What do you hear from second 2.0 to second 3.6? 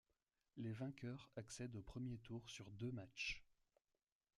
tour sur deux matchs.